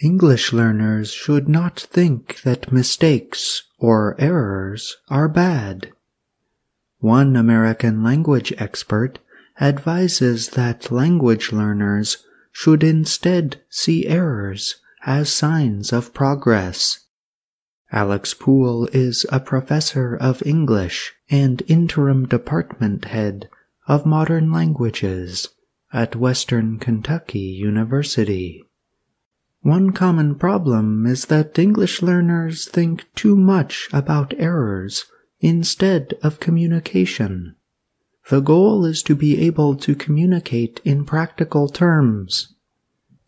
[0.00, 5.90] English learners should not think that mistakes or errors are bad.
[7.00, 9.18] One American language expert
[9.60, 12.18] advises that language learners
[12.52, 17.00] should instead see errors as signs of progress.
[17.90, 23.48] Alex Poole is a professor of English and interim department head
[23.88, 25.48] of modern languages
[25.92, 28.67] at Western Kentucky University.
[29.68, 35.04] One common problem is that English learners think too much about errors
[35.40, 37.54] instead of communication.
[38.30, 42.54] The goal is to be able to communicate in practical terms.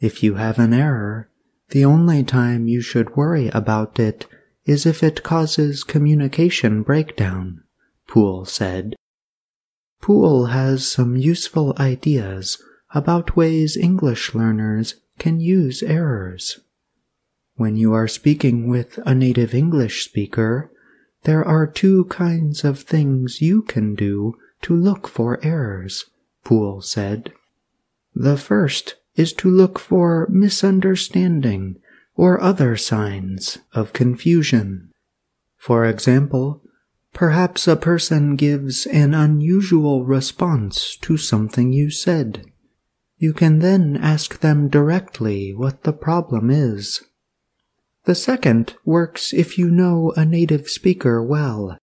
[0.00, 1.28] If you have an error,
[1.72, 4.24] the only time you should worry about it
[4.64, 7.64] is if it causes communication breakdown,
[8.08, 8.96] Poole said.
[10.00, 12.56] Poole has some useful ideas
[12.94, 16.58] about ways English learners can use errors.
[17.54, 20.72] When you are speaking with a native English speaker,
[21.22, 26.06] there are two kinds of things you can do to look for errors,
[26.42, 27.32] Poole said.
[28.14, 31.76] The first is to look for misunderstanding
[32.14, 34.90] or other signs of confusion.
[35.58, 36.62] For example,
[37.12, 42.49] perhaps a person gives an unusual response to something you said.
[43.20, 47.02] You can then ask them directly what the problem is.
[48.06, 51.76] The second works if you know a native speaker well.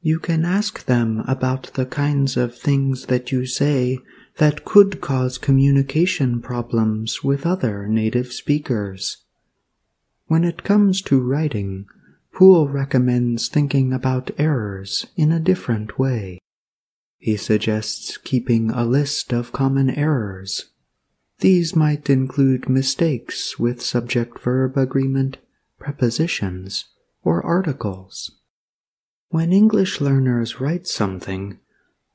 [0.00, 3.98] You can ask them about the kinds of things that you say
[4.38, 9.18] that could cause communication problems with other native speakers.
[10.24, 11.84] When it comes to writing,
[12.32, 16.38] Poole recommends thinking about errors in a different way.
[17.18, 20.70] He suggests keeping a list of common errors.
[21.40, 25.38] These might include mistakes with subject verb agreement,
[25.78, 26.86] prepositions,
[27.22, 28.32] or articles.
[29.28, 31.58] When English learners write something,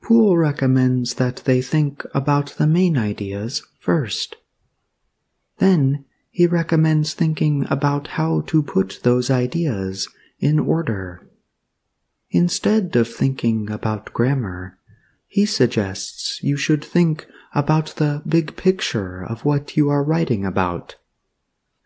[0.02, 4.36] Poole recommends that they think about the main ideas first.
[5.58, 10.08] Then he recommends thinking about how to put those ideas
[10.40, 11.28] in order.
[12.30, 14.78] Instead of thinking about grammar,
[15.32, 20.96] he suggests you should think about the big picture of what you are writing about.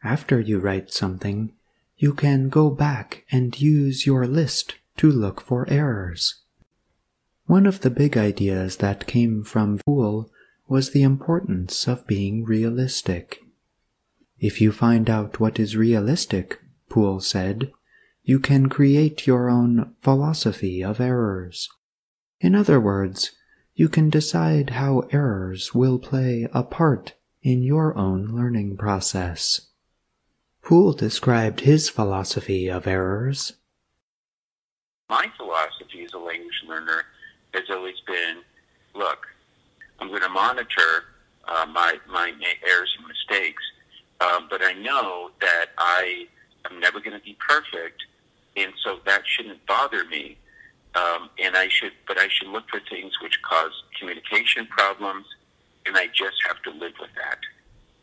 [0.02, 1.52] After you write something,
[1.96, 6.42] you can go back and use your list to look for errors.
[7.44, 10.28] One of the big ideas that came from Poole
[10.66, 13.38] was the importance of being realistic.
[14.40, 16.58] If you find out what is realistic,
[16.88, 17.70] Poole said,
[18.24, 21.68] you can create your own philosophy of errors.
[22.40, 23.32] In other words,
[23.74, 29.68] you can decide how errors will play a part in your own learning process.
[30.62, 33.54] Poole described his philosophy of errors.
[35.08, 37.04] My philosophy as a language learner
[37.54, 38.38] has always been
[38.94, 39.26] look,
[40.00, 41.04] I'm going to monitor
[41.46, 42.32] uh, my, my
[42.66, 43.62] errors and mistakes,
[44.20, 46.26] um, but I know that I
[46.70, 48.02] am never going to be perfect,
[48.56, 50.38] and so that shouldn't bother me
[50.96, 55.26] um, and I should, but I should look for things which cause communication problems,
[55.84, 57.38] and I just have to live with that.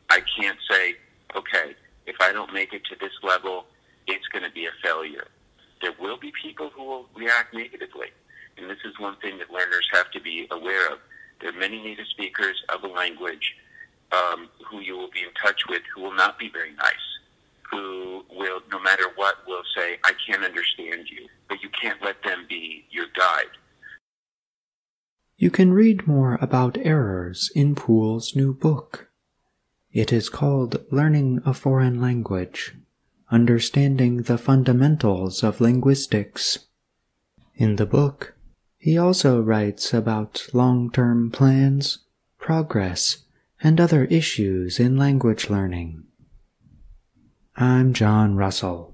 [0.09, 0.96] I can't say,
[1.36, 3.66] okay, if I don't make it to this level,
[4.08, 5.28] it's going to be a failure.
[5.81, 8.08] There will be people who will react negatively,
[8.58, 11.00] and this is one thing that learners have to be aware of.
[11.42, 13.56] There are many native speakers of a language
[14.12, 17.14] um, who you will be in touch with who will not be very nice
[17.74, 19.64] who will, no matter what, will
[20.04, 23.58] I can't understand you, but you can't let them be your guide.
[25.38, 29.09] You can read more about errors in Poole's new book.
[29.92, 32.76] It is called Learning a Foreign Language
[33.30, 36.60] Understanding the Fundamentals of Linguistics.
[37.56, 38.36] In the book,
[38.78, 42.00] he also writes about long term plans,
[42.38, 43.24] progress,
[43.62, 46.04] and other issues in language learning.
[47.56, 48.93] I'm John Russell.